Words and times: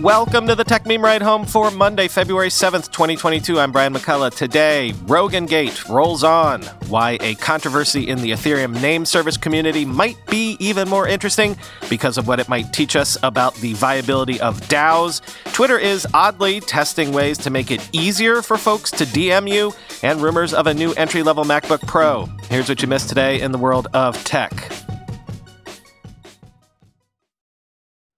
Welcome 0.00 0.46
to 0.46 0.54
the 0.54 0.64
Techmeme 0.64 1.02
Ride 1.02 1.20
Home 1.20 1.44
for 1.44 1.70
Monday, 1.70 2.08
February 2.08 2.48
7th, 2.48 2.90
2022. 2.90 3.60
I'm 3.60 3.70
Brian 3.70 3.92
McCullough. 3.92 4.34
Today, 4.34 4.94
Rogan 5.02 5.44
Gate 5.44 5.86
rolls 5.90 6.24
on. 6.24 6.62
Why 6.88 7.18
a 7.20 7.34
controversy 7.34 8.08
in 8.08 8.22
the 8.22 8.30
Ethereum 8.30 8.80
name 8.80 9.04
service 9.04 9.36
community 9.36 9.84
might 9.84 10.16
be 10.28 10.56
even 10.58 10.88
more 10.88 11.06
interesting 11.06 11.54
because 11.90 12.16
of 12.16 12.26
what 12.26 12.40
it 12.40 12.48
might 12.48 12.72
teach 12.72 12.96
us 12.96 13.18
about 13.22 13.54
the 13.56 13.74
viability 13.74 14.40
of 14.40 14.58
DAOs. 14.68 15.20
Twitter 15.52 15.76
is 15.76 16.06
oddly 16.14 16.60
testing 16.60 17.12
ways 17.12 17.36
to 17.36 17.50
make 17.50 17.70
it 17.70 17.86
easier 17.92 18.40
for 18.40 18.56
folks 18.56 18.90
to 18.92 19.04
DM 19.04 19.52
you, 19.52 19.74
and 20.02 20.22
rumors 20.22 20.54
of 20.54 20.66
a 20.66 20.72
new 20.72 20.94
entry 20.94 21.22
level 21.22 21.44
MacBook 21.44 21.86
Pro. 21.86 22.24
Here's 22.48 22.70
what 22.70 22.80
you 22.80 22.88
missed 22.88 23.10
today 23.10 23.42
in 23.42 23.52
the 23.52 23.58
world 23.58 23.88
of 23.92 24.16
tech. 24.24 24.72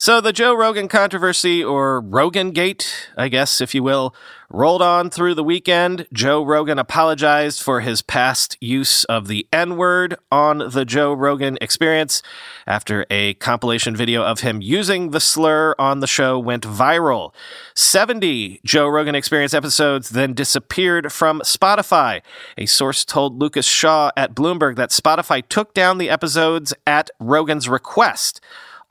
So 0.03 0.21
the 0.21 0.33
Joe 0.33 0.53
Rogan 0.53 0.89
controversy, 0.89 1.63
or 1.63 2.01
Rogan 2.01 2.51
Gate, 2.51 3.09
I 3.17 3.29
guess, 3.29 3.61
if 3.61 3.73
you 3.73 3.85
will, 3.85 4.13
rolled 4.51 4.83
on 4.83 5.11
through 5.11 5.37
the 5.37 5.45
weekend. 5.45 6.09
Joe 6.13 6.45
Rogan 6.45 6.77
apologized 6.77 7.63
for 7.63 7.83
his 7.83 8.03
past 8.03 8.57
use 8.61 9.05
of 9.05 9.29
the 9.29 9.47
N 9.53 9.77
word 9.77 10.17
on 10.33 10.59
the 10.71 10.85
Joe 10.85 11.13
Rogan 11.13 11.57
experience 11.61 12.21
after 12.67 13.07
a 13.11 13.35
compilation 13.35 13.95
video 13.95 14.25
of 14.25 14.41
him 14.41 14.61
using 14.61 15.11
the 15.11 15.21
slur 15.21 15.73
on 15.79 16.01
the 16.01 16.09
show 16.09 16.37
went 16.37 16.65
viral. 16.65 17.33
70 17.77 18.61
Joe 18.65 18.89
Rogan 18.89 19.15
experience 19.15 19.55
episodes 19.55 20.11
then 20.11 20.35
disappeared 20.35 21.13
from 21.13 21.41
Spotify. 21.43 22.23
A 22.59 22.67
source 22.67 23.05
told 23.05 23.39
Lucas 23.41 23.67
Shaw 23.67 24.11
at 24.17 24.35
Bloomberg 24.35 24.75
that 24.75 24.91
Spotify 24.91 25.47
took 25.49 25.73
down 25.75 25.99
the 25.99 26.11
episodes 26.11 26.75
at 26.89 27.09
Rogan's 27.21 27.69
request. 27.69 28.41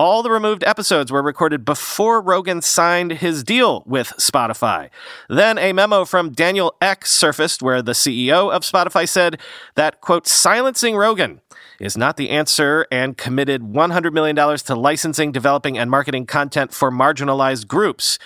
All 0.02 0.24
the 0.24 0.32
removed 0.32 0.64
episodes 0.64 1.12
were 1.12 1.22
recorded 1.22 1.64
before 1.64 2.22
Rogan 2.22 2.64
signed 2.64 3.12
his 3.12 3.44
deal 3.44 3.84
with 3.86 4.08
Spotify. 4.18 4.90
Then 5.30 5.60
a 5.60 5.74
memo 5.74 6.06
from 6.06 6.32
Daniel 6.32 6.76
Ek 6.82 7.06
surfaced 7.06 7.62
where 7.62 7.84
the 7.84 7.92
CEO 7.92 8.52
of 8.52 8.64
Spotify 8.64 9.08
said 9.08 9.40
that, 9.76 10.02
quote, 10.02 10.26
silencing 10.26 10.96
Rogan 10.96 11.40
is 11.80 11.96
not 11.96 12.18
the 12.18 12.32
answer 12.32 12.88
and 12.92 13.16
committed 13.16 13.62
$100 13.62 14.12
million 14.12 14.36
to 14.36 14.74
licensing, 14.74 15.32
developing, 15.32 15.78
and 15.78 15.92
marketing 15.92 16.26
content 16.26 16.74
for 16.74 16.90
marginalized 16.90 17.68
groups, 17.68 18.18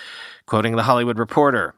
quoting 0.46 0.76
the 0.76 0.84
Hollywood 0.84 1.18
Reporter. 1.18 1.74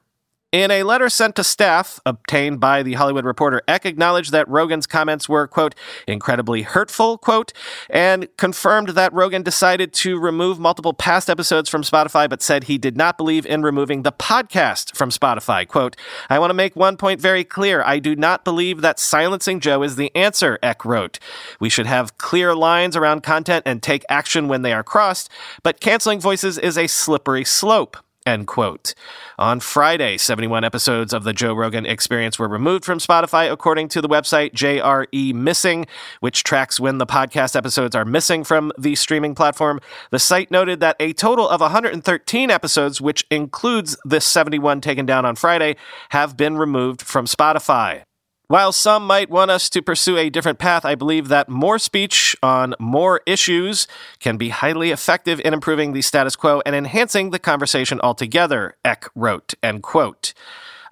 In 0.50 0.70
a 0.70 0.82
letter 0.82 1.10
sent 1.10 1.36
to 1.36 1.44
staff 1.44 2.00
obtained 2.06 2.58
by 2.58 2.82
the 2.82 2.94
Hollywood 2.94 3.26
Reporter, 3.26 3.60
Ek 3.68 3.84
acknowledged 3.84 4.32
that 4.32 4.48
Rogan's 4.48 4.86
comments 4.86 5.28
were, 5.28 5.46
quote, 5.46 5.74
incredibly 6.06 6.62
hurtful, 6.62 7.18
quote, 7.18 7.52
and 7.90 8.34
confirmed 8.38 8.88
that 8.90 9.12
Rogan 9.12 9.42
decided 9.42 9.92
to 9.92 10.18
remove 10.18 10.58
multiple 10.58 10.94
past 10.94 11.28
episodes 11.28 11.68
from 11.68 11.82
Spotify, 11.82 12.30
but 12.30 12.40
said 12.40 12.64
he 12.64 12.78
did 12.78 12.96
not 12.96 13.18
believe 13.18 13.44
in 13.44 13.62
removing 13.62 14.04
the 14.04 14.12
podcast 14.12 14.96
from 14.96 15.10
Spotify. 15.10 15.68
Quote, 15.68 15.96
I 16.30 16.38
want 16.38 16.48
to 16.48 16.54
make 16.54 16.74
one 16.74 16.96
point 16.96 17.20
very 17.20 17.44
clear. 17.44 17.82
I 17.84 17.98
do 17.98 18.16
not 18.16 18.42
believe 18.42 18.80
that 18.80 18.98
silencing 18.98 19.60
Joe 19.60 19.82
is 19.82 19.96
the 19.96 20.10
answer, 20.16 20.58
Ek 20.62 20.82
wrote. 20.82 21.18
We 21.60 21.68
should 21.68 21.86
have 21.86 22.16
clear 22.16 22.54
lines 22.54 22.96
around 22.96 23.22
content 23.22 23.64
and 23.66 23.82
take 23.82 24.02
action 24.08 24.48
when 24.48 24.62
they 24.62 24.72
are 24.72 24.82
crossed, 24.82 25.28
but 25.62 25.78
canceling 25.78 26.20
voices 26.20 26.56
is 26.56 26.78
a 26.78 26.86
slippery 26.86 27.44
slope. 27.44 27.98
End 28.28 28.46
quote. 28.46 28.92
On 29.38 29.58
Friday, 29.58 30.18
71 30.18 30.62
episodes 30.62 31.14
of 31.14 31.24
the 31.24 31.32
Joe 31.32 31.54
Rogan 31.54 31.86
experience 31.86 32.38
were 32.38 32.46
removed 32.46 32.84
from 32.84 32.98
Spotify, 32.98 33.50
according 33.50 33.88
to 33.88 34.02
the 34.02 34.08
website 34.08 34.52
JRE 34.52 35.32
Missing, 35.32 35.86
which 36.20 36.44
tracks 36.44 36.78
when 36.78 36.98
the 36.98 37.06
podcast 37.06 37.56
episodes 37.56 37.96
are 37.96 38.04
missing 38.04 38.44
from 38.44 38.70
the 38.78 38.96
streaming 38.96 39.34
platform. 39.34 39.80
The 40.10 40.18
site 40.18 40.50
noted 40.50 40.80
that 40.80 40.96
a 41.00 41.14
total 41.14 41.48
of 41.48 41.62
113 41.62 42.50
episodes, 42.50 43.00
which 43.00 43.24
includes 43.30 43.96
the 44.04 44.20
71 44.20 44.82
taken 44.82 45.06
down 45.06 45.24
on 45.24 45.34
Friday, 45.34 45.76
have 46.10 46.36
been 46.36 46.58
removed 46.58 47.00
from 47.00 47.24
Spotify. 47.24 48.02
While 48.48 48.72
some 48.72 49.06
might 49.06 49.28
want 49.28 49.50
us 49.50 49.68
to 49.68 49.82
pursue 49.82 50.16
a 50.16 50.30
different 50.30 50.58
path, 50.58 50.86
I 50.86 50.94
believe 50.94 51.28
that 51.28 51.50
more 51.50 51.78
speech 51.78 52.34
on 52.42 52.74
more 52.80 53.20
issues 53.26 53.86
can 54.20 54.38
be 54.38 54.48
highly 54.48 54.90
effective 54.90 55.38
in 55.44 55.52
improving 55.52 55.92
the 55.92 56.00
status 56.00 56.34
quo 56.34 56.62
and 56.64 56.74
enhancing 56.74 57.28
the 57.28 57.38
conversation 57.38 58.00
altogether, 58.00 58.74
Ek 58.86 59.04
wrote, 59.14 59.52
end 59.62 59.82
quote. 59.82 60.32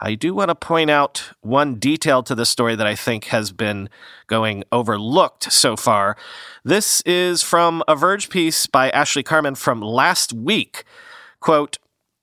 I 0.03 0.17
do 0.17 0.34
want 0.34 0.50
to 0.50 0.55
point 0.55 0.91
out 0.91 1.31
one 1.41 1.77
detail 1.77 2.22
to 2.25 2.34
this 2.34 2.50
story 2.50 2.77
that 2.77 2.87
I 2.87 2.94
think 2.94 3.25
has 3.28 3.53
been 3.53 3.88
going 4.27 4.62
overlooked 4.71 5.50
so 5.50 5.77
far. 5.77 6.15
This 6.62 7.00
is 7.06 7.43
from 7.43 7.83
a 7.88 7.97
Verge 7.97 8.28
piece 8.28 8.67
by 8.67 8.91
Ashley 8.91 9.23
Carmen 9.23 9.55
from 9.55 9.81
last 9.81 10.34
week. 10.34 10.84
Quote, 11.41 11.78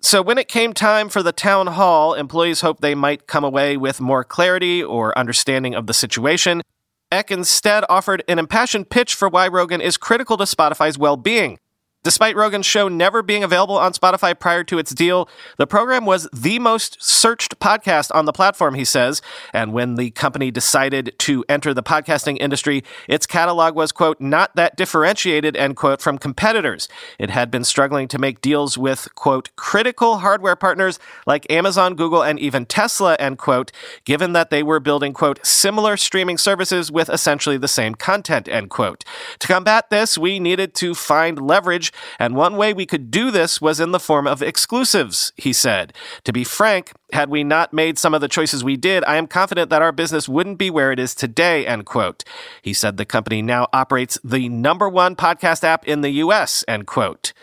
so, 0.06 0.22
when 0.22 0.38
it 0.38 0.50
came 0.50 0.74
time 0.74 1.08
for 1.08 1.24
the 1.24 1.32
town 1.32 1.68
hall, 1.68 2.14
employees 2.14 2.60
hoped 2.60 2.82
they 2.82 2.94
might 2.94 3.26
come 3.26 3.46
away 3.46 3.78
with 3.78 4.02
more 4.02 4.26
clarity 4.26 4.84
or 4.84 5.18
understanding 5.18 5.76
of 5.76 5.88
the 5.88 5.94
situation. 5.94 6.62
Ek 7.10 7.32
instead 7.32 7.86
offered 7.88 8.22
an 8.28 8.38
impassioned 8.38 8.90
pitch 8.90 9.16
for 9.16 9.30
why 9.30 9.48
Rogan 9.48 9.80
is 9.80 9.96
critical 9.96 10.36
to 10.36 10.44
Spotify's 10.44 10.98
well 10.98 11.16
being. 11.16 11.58
Despite 12.04 12.36
Rogan's 12.36 12.66
show 12.66 12.90
never 12.90 13.24
being 13.24 13.46
available 13.46 13.78
on 13.78 13.94
Spotify 13.94 14.38
prior 14.38 14.66
to 14.66 14.78
its 14.78 14.94
deal, 14.94 15.30
the 15.58 15.66
program 15.66 16.06
was 16.06 16.28
the 16.34 16.60
most 16.60 17.02
searched 17.02 17.60
podcast 17.60 18.14
on 18.14 18.26
the 18.26 18.34
platform, 18.34 18.74
he 18.74 18.84
says. 18.84 19.22
And 19.54 19.72
when 19.72 19.96
the 19.96 20.12
company 20.12 20.52
decided 20.52 21.16
to 21.20 21.46
enter 21.48 21.74
the 21.74 21.82
podcasting 21.82 22.38
industry, 22.42 22.84
its 23.08 23.26
catalog 23.26 23.76
was, 23.76 23.94
quote, 23.94 24.20
not 24.20 24.54
that 24.58 24.76
differentiated, 24.76 25.56
end 25.56 25.78
quote, 25.78 26.02
from 26.02 26.18
competitors. 26.18 26.90
It 27.18 27.30
had 27.30 27.50
been 27.50 27.64
struggling 27.64 28.10
to 28.10 28.20
make 28.20 28.42
deals 28.42 28.78
with, 28.78 29.08
quote, 29.16 29.56
critical 29.56 30.18
hardware 30.18 30.58
partners 30.58 31.00
like 31.26 31.50
Amazon, 31.50 31.96
Google, 31.96 32.22
and 32.22 32.38
even 32.38 32.66
Tesla, 32.66 33.16
end 33.16 33.38
quote, 33.38 33.72
given 34.04 34.34
that 34.34 34.50
they 34.50 34.62
were 34.62 34.82
building, 34.82 35.14
quote, 35.14 35.40
similar 35.46 35.96
streaming 35.96 36.38
services 36.38 36.92
with 36.92 37.10
essentially 37.10 37.56
the 37.56 37.70
same 37.70 37.96
content, 37.96 38.50
end 38.50 38.70
quote. 38.70 39.06
To 39.40 39.48
combat 39.48 39.90
this, 39.90 40.18
we 40.18 40.38
needed 40.38 40.74
to 40.76 40.94
find 40.94 41.40
leverage 41.40 41.93
and 42.20 42.36
one 42.36 42.56
way 42.56 42.74
we 42.74 42.86
could 42.86 43.12
do 43.12 43.32
this 43.32 43.62
was 43.62 43.80
in 43.80 43.92
the 43.92 44.00
form 44.00 44.28
of 44.28 44.42
exclusives, 44.42 45.34
he 45.36 45.54
said. 45.54 45.94
To 46.24 46.34
be 46.34 46.44
frank, 46.44 46.94
had 47.12 47.30
we 47.30 47.44
not 47.44 47.74
made 47.74 47.98
some 47.98 48.14
of 48.14 48.22
the 48.22 48.28
choices 48.28 48.64
we 48.64 48.78
did, 48.78 49.04
I 49.06 49.18
am 49.18 49.28
confident 49.28 49.70
that 49.70 49.82
our 49.82 49.92
business 49.92 50.28
wouldn't 50.30 50.58
be 50.58 50.70
where 50.70 50.92
it 50.92 51.00
is 51.00 51.16
today, 51.16 51.66
end 51.66 51.86
quote. 51.86 52.24
He 52.62 52.74
said 52.74 52.98
the 52.98 53.06
company 53.06 53.42
now 53.42 53.68
operates 53.74 54.18
the 54.24 54.50
number 54.50 54.90
one 54.90 55.16
podcast 55.16 55.64
app 55.64 55.88
in 55.88 56.02
the 56.02 56.12
US, 56.12 56.64
end 56.68 56.88
quote. 56.88 57.34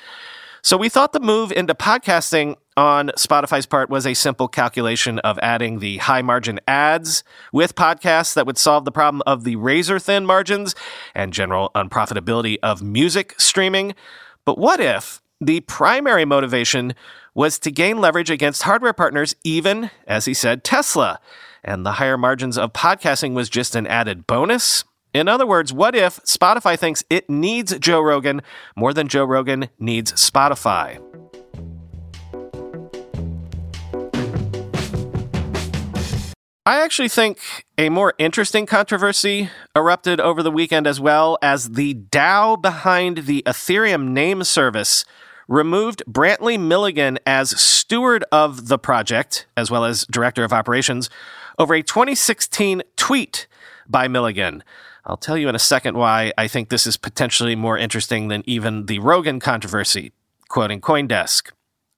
So 0.63 0.77
we 0.77 0.91
thought 0.91 1.13
the 1.13 1.21
move 1.21 1.53
into 1.53 1.75
podcasting 1.75 2.57
on 2.77 3.09
Spotify's 3.17 3.65
part 3.65 3.89
was 3.89 4.07
a 4.07 4.13
simple 4.13 4.47
calculation 4.47 5.19
of 5.21 5.39
adding 5.43 5.79
the 5.79 5.99
high 5.99 6.21
margin 6.21 6.61
ads 6.69 7.25
with 7.53 7.75
podcasts 7.75 8.35
that 8.35 8.47
would 8.47 8.59
solve 8.59 8.85
the 8.85 8.93
problem 8.93 9.23
of 9.27 9.45
the 9.45 9.57
razor 9.57 9.99
thin 9.99 10.27
margins 10.27 10.75
and 11.15 11.33
general 11.33 11.71
unprofitability 11.75 12.59
of 12.63 12.83
music 12.83 13.35
streaming. 13.39 13.95
But 14.45 14.59
what 14.59 14.81
if 14.81 15.23
the 15.41 15.61
primary 15.61 16.25
motivation 16.25 16.95
was 17.35 17.59
to 17.61 17.71
gain 17.71 18.01
leverage 18.01 18.31
against 18.31 18.63
hardware 18.63 18.93
partners, 18.93 19.35
even, 19.45 19.91
as 20.07 20.25
he 20.25 20.35
said, 20.35 20.65
Tesla, 20.65 21.21
and 21.63 21.85
the 21.85 21.93
higher 21.93 22.19
margins 22.19 22.59
of 22.59 22.73
podcasting 22.73 23.35
was 23.35 23.49
just 23.49 23.75
an 23.75 23.87
added 23.87 24.27
bonus? 24.27 24.85
In 25.13 25.29
other 25.29 25.47
words, 25.47 25.73
what 25.73 25.95
if 25.95 26.19
Spotify 26.25 26.79
thinks 26.79 27.03
it 27.11 27.29
needs 27.29 27.77
Joe 27.79 28.01
Rogan 28.01 28.43
more 28.77 28.95
than 28.95 29.09
Joe 29.09 29.25
Rogan 29.25 29.69
needs 29.79 30.13
Spotify? 30.13 31.10
I 36.67 36.83
actually 36.83 37.09
think 37.09 37.65
a 37.79 37.89
more 37.89 38.13
interesting 38.19 38.67
controversy 38.67 39.49
erupted 39.75 40.21
over 40.21 40.43
the 40.43 40.51
weekend 40.51 40.87
as 40.87 41.01
well 41.01 41.39
as 41.41 41.71
the 41.71 41.95
DAO 41.95 42.61
behind 42.61 43.19
the 43.19 43.43
Ethereum 43.47 44.09
name 44.09 44.45
service 44.45 45.07
removed 45.49 46.03
Brantley 46.07 46.61
Milligan 46.61 47.19
as 47.27 47.59
steward 47.59 48.25
of 48.31 48.69
the 48.69 48.79
project, 48.79 49.47
as 49.57 49.71
well 49.71 49.87
as 49.87 50.05
director 50.11 50.45
of 50.45 50.53
operations, 50.53 51.09
over 51.59 51.75
a 51.75 51.83
2016 51.83 52.83
tweet 52.95 53.47
by 53.89 54.07
Milligan. 54.07 54.63
I'll 55.07 55.17
tell 55.17 55.39
you 55.39 55.49
in 55.49 55.55
a 55.55 55.59
second 55.59 55.97
why 55.97 56.33
I 56.37 56.47
think 56.47 56.69
this 56.69 56.87
is 56.87 56.99
potentially 56.99 57.57
more 57.57 57.79
interesting 57.79 58.29
than 58.29 58.43
even 58.45 58.85
the 58.85 58.99
Rogan 58.99 59.41
controversy, 59.41 60.13
quoting 60.51 60.83
Coindesk. 60.83 61.53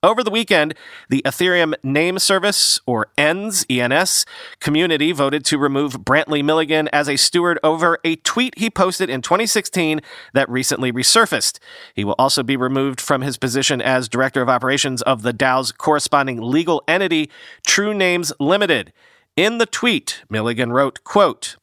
Over 0.05 0.25
the 0.25 0.33
weekend, 0.33 0.75
the 1.11 1.23
Ethereum 1.25 1.75
Name 1.85 2.19
Service, 2.19 2.81
or 2.87 3.07
ENS, 3.17 3.65
ENS, 3.71 4.27
community 4.59 5.13
voted 5.13 5.45
to 5.45 5.59
remove 5.59 6.01
Brantley 6.01 6.43
Milligan 6.43 6.89
as 6.89 7.09
a 7.09 7.15
steward 7.15 7.61
over 7.63 8.01
a 8.03 8.17
tweet 8.17 8.59
he 8.59 8.69
posted 8.69 9.09
in 9.09 9.23
2016 9.23 10.01
that 10.35 10.49
recently 10.49 10.91
resurfaced. 10.91 11.61
He 11.95 12.03
will 12.03 12.17
also 12.19 12.43
be 12.43 12.57
removed 12.57 13.01
from 13.01 13.23
his 13.23 13.39
position 13.39 13.81
as 13.81 14.09
Director 14.09 14.43
of 14.43 14.49
Operations 14.49 15.03
of 15.03 15.23
the 15.23 15.33
DAO's 15.33 15.71
corresponding 15.71 16.41
legal 16.41 16.83
entity, 16.89 17.31
True 17.65 17.95
Names 17.95 18.33
Limited. 18.41 18.93
In 19.37 19.59
the 19.59 19.67
tweet, 19.67 20.25
Milligan 20.29 20.73
wrote, 20.73 21.05
quote, 21.05 21.55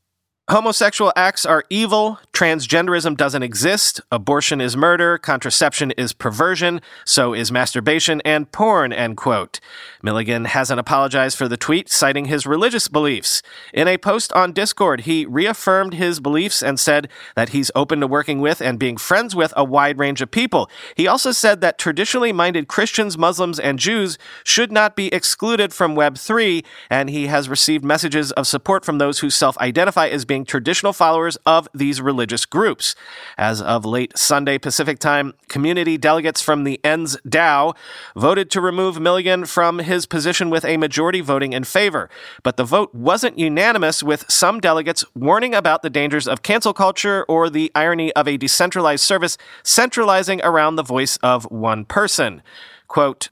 Homosexual 0.49 1.13
acts 1.15 1.45
are 1.45 1.63
evil. 1.69 2.17
Transgenderism 2.33 3.15
doesn't 3.15 3.43
exist. 3.43 4.01
Abortion 4.11 4.59
is 4.59 4.75
murder. 4.75 5.19
Contraception 5.19 5.91
is 5.91 6.11
perversion. 6.11 6.81
So 7.05 7.35
is 7.35 7.51
masturbation 7.51 8.19
and 8.25 8.51
porn, 8.51 8.91
end 8.91 9.17
quote. 9.17 9.59
Milligan 10.01 10.45
hasn't 10.45 10.79
apologized 10.79 11.37
for 11.37 11.47
the 11.47 11.57
tweet, 11.57 11.87
citing 11.87 12.25
his 12.25 12.47
religious 12.47 12.87
beliefs. 12.87 13.43
In 13.75 13.87
a 13.87 13.99
post 13.99 14.33
on 14.33 14.53
Discord, 14.53 15.01
he 15.01 15.23
reaffirmed 15.23 15.93
his 15.93 16.19
beliefs 16.19 16.63
and 16.63 16.79
said 16.79 17.09
that 17.35 17.49
he's 17.49 17.69
open 17.75 17.99
to 17.99 18.07
working 18.07 18.41
with 18.41 18.59
and 18.59 18.79
being 18.79 18.97
friends 18.97 19.35
with 19.35 19.53
a 19.55 19.63
wide 19.63 19.99
range 19.99 20.19
of 20.19 20.31
people. 20.31 20.67
He 20.95 21.07
also 21.07 21.31
said 21.31 21.61
that 21.61 21.77
traditionally 21.77 22.31
minded 22.33 22.67
Christians, 22.67 23.19
Muslims, 23.19 23.59
and 23.59 23.77
Jews 23.77 24.17
should 24.43 24.71
not 24.71 24.95
be 24.95 25.13
excluded 25.13 25.73
from 25.73 25.95
Web3, 25.95 26.65
and 26.89 27.09
he 27.11 27.27
has 27.27 27.49
received 27.49 27.83
messages 27.83 28.31
of 28.31 28.47
support 28.47 28.83
from 28.83 28.97
those 28.97 29.19
who 29.19 29.29
self 29.29 29.55
identify 29.59 30.07
as 30.07 30.25
being 30.25 30.38
traditional 30.45 30.93
followers 30.93 31.37
of 31.45 31.67
these 31.73 32.01
religious 32.01 32.45
groups. 32.45 32.95
As 33.37 33.61
of 33.61 33.85
late 33.85 34.17
Sunday 34.17 34.57
Pacific 34.57 34.99
time, 34.99 35.33
community 35.47 35.97
delegates 35.97 36.41
from 36.41 36.63
the 36.63 36.79
ENS 36.83 37.17
DAO 37.27 37.75
voted 38.15 38.49
to 38.51 38.61
remove 38.61 38.99
Milligan 38.99 39.45
from 39.45 39.79
his 39.79 40.05
position 40.05 40.49
with 40.49 40.65
a 40.65 40.77
majority 40.77 41.21
voting 41.21 41.53
in 41.53 41.63
favor. 41.63 42.09
But 42.43 42.57
the 42.57 42.63
vote 42.63 42.93
wasn't 42.93 43.39
unanimous, 43.39 44.03
with 44.03 44.25
some 44.29 44.59
delegates 44.59 45.03
warning 45.15 45.53
about 45.53 45.81
the 45.81 45.89
dangers 45.89 46.27
of 46.27 46.43
cancel 46.43 46.73
culture 46.73 47.25
or 47.27 47.49
the 47.49 47.71
irony 47.75 48.11
of 48.13 48.27
a 48.27 48.37
decentralized 48.37 49.03
service 49.03 49.37
centralizing 49.63 50.41
around 50.43 50.75
the 50.75 50.83
voice 50.83 51.17
of 51.17 51.49
one 51.51 51.85
person. 51.85 52.41
Quote, 52.87 53.29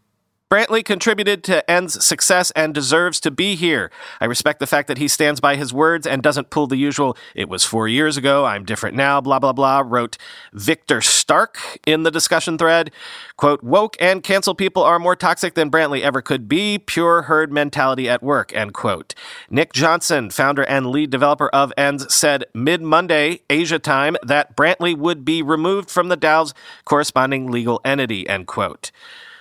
Brantley 0.49 0.83
contributed 0.83 1.43
to 1.43 1.69
ENS's 1.69 2.05
success 2.05 2.51
and 2.51 2.73
deserves 2.73 3.19
to 3.19 3.29
be 3.29 3.55
here. 3.55 3.91
I 4.21 4.25
respect 4.25 4.61
the 4.61 4.67
fact 4.67 4.87
that 4.87 4.97
he 4.97 5.09
stands 5.09 5.41
by 5.41 5.57
his 5.57 5.73
words 5.73 6.07
and 6.07 6.23
doesn't 6.23 6.51
pull 6.51 6.67
the 6.67 6.77
usual, 6.77 7.17
it 7.35 7.49
was 7.49 7.65
four 7.65 7.89
years 7.89 8.15
ago, 8.15 8.45
I'm 8.45 8.63
different 8.63 8.95
now, 8.95 9.19
blah, 9.19 9.39
blah, 9.39 9.51
blah, 9.51 9.83
wrote 9.85 10.17
Victor 10.53 11.01
Stark 11.01 11.59
in 11.85 12.03
the 12.03 12.11
discussion 12.11 12.57
thread. 12.57 12.91
Quote, 13.35 13.61
woke 13.61 13.97
and 13.99 14.23
cancel 14.23 14.55
people 14.55 14.83
are 14.83 14.99
more 14.99 15.17
toxic 15.17 15.53
than 15.55 15.69
Brantley 15.69 15.99
ever 15.99 16.21
could 16.21 16.47
be. 16.47 16.79
Pure 16.79 17.23
herd 17.23 17.51
mentality 17.51 18.07
at 18.07 18.23
work, 18.23 18.55
end 18.55 18.73
quote. 18.73 19.13
Nick 19.49 19.73
Johnson, 19.73 20.29
founder 20.29 20.63
and 20.63 20.91
lead 20.91 21.09
developer 21.09 21.49
of 21.49 21.73
ENS, 21.75 22.13
said 22.13 22.45
mid 22.53 22.81
Monday, 22.81 23.41
Asia 23.49 23.79
time, 23.79 24.15
that 24.23 24.55
Brantley 24.55 24.97
would 24.97 25.25
be 25.25 25.41
removed 25.41 25.91
from 25.91 26.07
the 26.07 26.15
DAO's 26.15 26.53
corresponding 26.85 27.51
legal 27.51 27.81
entity, 27.83 28.29
end 28.29 28.47
quote. 28.47 28.91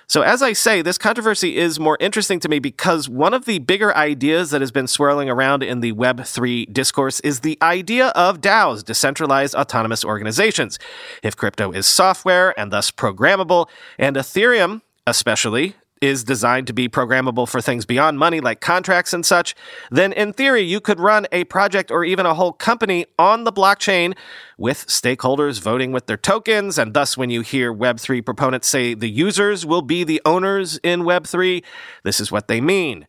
So, 0.09 0.21
as 0.21 0.41
I 0.41 0.53
say, 0.53 0.81
this 0.81 0.97
controversy 0.97 1.57
is 1.57 1.81
more 1.81 1.97
interesting 1.99 2.39
to 2.39 2.47
me 2.47 2.59
because 2.59 3.09
one 3.09 3.33
of 3.33 3.43
the 3.43 3.59
bigger 3.59 3.93
ideas 3.93 4.51
that 4.51 4.61
has 4.61 4.71
been 4.71 4.87
swirling 4.87 5.29
around 5.29 5.63
in 5.63 5.81
the 5.81 5.91
Web3 5.91 6.71
discourse 6.71 7.19
is 7.21 7.41
the 7.41 7.57
idea 7.61 8.07
of 8.15 8.39
DAOs, 8.39 8.85
decentralized 8.85 9.53
autonomous 9.53 10.05
organizations. 10.05 10.79
If 11.23 11.35
crypto 11.35 11.73
is 11.73 11.87
software 11.87 12.57
and 12.57 12.71
thus 12.71 12.89
programmable, 12.89 13.67
and 13.99 14.15
Ethereum, 14.15 14.81
especially, 15.05 15.75
is 16.01 16.23
designed 16.23 16.67
to 16.67 16.73
be 16.73 16.87
programmable 16.87 17.47
for 17.47 17.61
things 17.61 17.85
beyond 17.85 18.19
money 18.19 18.39
like 18.39 18.61
contracts 18.61 19.13
and 19.13 19.25
such, 19.25 19.55
then 19.91 20.13
in 20.13 20.33
theory, 20.33 20.61
you 20.61 20.79
could 20.79 20.99
run 20.99 21.27
a 21.31 21.43
project 21.45 21.91
or 21.91 22.03
even 22.03 22.25
a 22.25 22.33
whole 22.33 22.53
company 22.53 23.05
on 23.17 23.43
the 23.43 23.51
blockchain 23.51 24.15
with 24.57 24.87
stakeholders 24.87 25.61
voting 25.61 25.91
with 25.91 26.07
their 26.07 26.17
tokens. 26.17 26.77
And 26.77 26.93
thus, 26.93 27.17
when 27.17 27.29
you 27.29 27.41
hear 27.41 27.73
Web3 27.73 28.23
proponents 28.23 28.67
say 28.67 28.93
the 28.93 29.09
users 29.09 29.65
will 29.65 29.81
be 29.81 30.03
the 30.03 30.21
owners 30.25 30.79
in 30.83 31.01
Web3, 31.01 31.63
this 32.03 32.19
is 32.19 32.31
what 32.31 32.47
they 32.47 32.61
mean. 32.61 33.07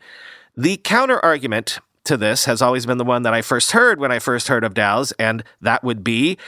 The 0.56 0.76
counter 0.78 1.24
argument 1.24 1.78
to 2.04 2.16
this 2.16 2.46
has 2.46 2.62
always 2.62 2.86
been 2.86 2.98
the 2.98 3.04
one 3.04 3.22
that 3.22 3.34
I 3.34 3.42
first 3.42 3.72
heard 3.72 4.00
when 4.00 4.10
I 4.10 4.18
first 4.18 4.48
heard 4.48 4.64
of 4.64 4.74
DAOs, 4.74 5.12
and 5.18 5.44
that 5.60 5.84
would 5.84 6.02
be 6.02 6.38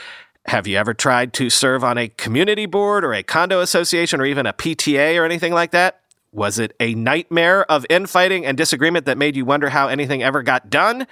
have 0.47 0.65
you 0.65 0.77
ever 0.77 0.93
tried 0.93 1.33
to 1.33 1.49
serve 1.49 1.83
on 1.83 1.97
a 1.97 2.07
community 2.07 2.65
board 2.65 3.03
or 3.03 3.13
a 3.13 3.23
condo 3.23 3.61
association 3.61 4.19
or 4.19 4.25
even 4.25 4.45
a 4.45 4.53
PTA 4.53 5.19
or 5.19 5.23
anything 5.23 5.53
like 5.53 5.71
that? 5.71 6.00
Was 6.33 6.59
it 6.59 6.73
a 6.79 6.95
nightmare 6.95 7.69
of 7.69 7.85
infighting 7.89 8.45
and 8.45 8.57
disagreement 8.57 9.05
that 9.05 9.17
made 9.17 9.35
you 9.35 9.43
wonder 9.43 9.69
how 9.69 9.89
anything 9.89 10.23
ever 10.23 10.41
got 10.43 10.69
done? 10.69 11.05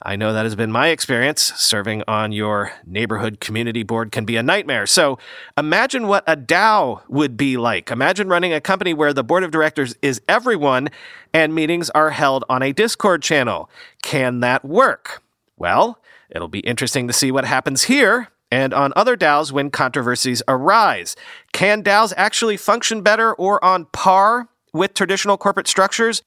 I 0.00 0.14
know 0.14 0.32
that 0.32 0.44
has 0.44 0.54
been 0.54 0.70
my 0.70 0.88
experience. 0.88 1.42
Serving 1.56 2.04
on 2.06 2.30
your 2.30 2.72
neighborhood 2.86 3.40
community 3.40 3.82
board 3.82 4.12
can 4.12 4.24
be 4.24 4.36
a 4.36 4.42
nightmare. 4.44 4.86
So 4.86 5.18
imagine 5.58 6.06
what 6.06 6.22
a 6.26 6.36
DAO 6.36 7.02
would 7.08 7.36
be 7.36 7.56
like. 7.56 7.90
Imagine 7.90 8.28
running 8.28 8.52
a 8.52 8.60
company 8.60 8.94
where 8.94 9.12
the 9.12 9.24
board 9.24 9.42
of 9.42 9.50
directors 9.50 9.96
is 10.02 10.22
everyone 10.28 10.88
and 11.34 11.52
meetings 11.52 11.90
are 11.90 12.10
held 12.10 12.44
on 12.48 12.62
a 12.62 12.72
Discord 12.72 13.22
channel. 13.22 13.68
Can 14.02 14.38
that 14.40 14.64
work? 14.64 15.20
Well, 15.58 15.98
it'll 16.30 16.48
be 16.48 16.60
interesting 16.60 17.08
to 17.08 17.12
see 17.12 17.32
what 17.32 17.44
happens 17.44 17.82
here 17.82 18.28
and 18.52 18.72
on 18.72 18.92
other 18.94 19.16
DAOs 19.16 19.52
when 19.52 19.70
controversies 19.70 20.42
arise. 20.48 21.16
Can 21.52 21.82
DAOs 21.82 22.12
actually 22.16 22.56
function 22.56 23.02
better 23.02 23.34
or 23.34 23.62
on 23.64 23.86
par 23.86 24.48
with 24.72 24.94
traditional 24.94 25.36
corporate 25.36 25.68
structures? 25.68 26.22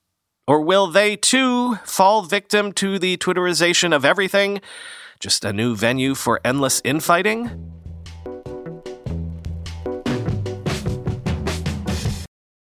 Or 0.47 0.61
will 0.61 0.87
they 0.87 1.15
too 1.15 1.75
fall 1.85 2.23
victim 2.23 2.73
to 2.73 2.99
the 2.99 3.17
Twitterization 3.17 3.95
of 3.95 4.03
everything? 4.03 4.61
Just 5.19 5.45
a 5.45 5.53
new 5.53 5.75
venue 5.75 6.15
for 6.15 6.41
endless 6.43 6.81
infighting? 6.83 7.49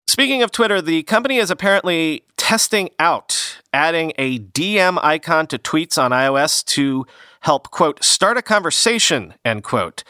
Speaking 0.07 0.43
of 0.43 0.51
Twitter, 0.51 0.79
the 0.79 1.01
company 1.03 1.37
is 1.37 1.49
apparently 1.49 2.23
testing 2.37 2.91
out 2.99 3.59
adding 3.73 4.13
a 4.19 4.37
DM 4.37 5.03
icon 5.03 5.47
to 5.47 5.57
tweets 5.57 6.01
on 6.01 6.11
iOS 6.11 6.63
to 6.65 7.05
help, 7.39 7.71
quote, 7.71 8.03
start 8.03 8.37
a 8.37 8.41
conversation, 8.41 9.33
end 9.43 9.63
quote. 9.63 10.03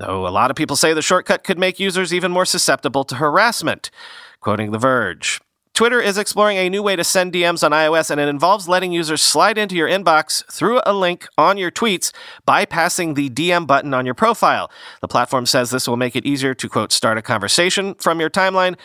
Though 0.00 0.26
a 0.26 0.28
lot 0.28 0.50
of 0.50 0.56
people 0.56 0.76
say 0.76 0.94
the 0.94 1.02
shortcut 1.02 1.44
could 1.44 1.58
make 1.58 1.78
users 1.78 2.14
even 2.14 2.32
more 2.32 2.46
susceptible 2.46 3.04
to 3.04 3.16
harassment. 3.16 3.90
Quoting 4.40 4.70
The 4.70 4.78
Verge. 4.78 5.42
Twitter 5.74 6.00
is 6.00 6.16
exploring 6.16 6.56
a 6.56 6.70
new 6.70 6.82
way 6.82 6.96
to 6.96 7.04
send 7.04 7.34
DMs 7.34 7.62
on 7.62 7.72
iOS, 7.72 8.10
and 8.10 8.18
it 8.18 8.26
involves 8.26 8.66
letting 8.66 8.92
users 8.92 9.20
slide 9.20 9.58
into 9.58 9.76
your 9.76 9.88
inbox 9.88 10.42
through 10.50 10.80
a 10.86 10.94
link 10.94 11.28
on 11.36 11.58
your 11.58 11.70
tweets, 11.70 12.12
bypassing 12.48 13.14
the 13.14 13.28
DM 13.28 13.66
button 13.66 13.92
on 13.92 14.06
your 14.06 14.14
profile. 14.14 14.70
The 15.02 15.08
platform 15.08 15.44
says 15.44 15.70
this 15.70 15.86
will 15.86 15.98
make 15.98 16.16
it 16.16 16.24
easier 16.24 16.54
to, 16.54 16.68
quote, 16.68 16.92
start 16.92 17.18
a 17.18 17.22
conversation 17.22 17.94
from 17.96 18.20
your 18.20 18.30
timeline, 18.30 18.76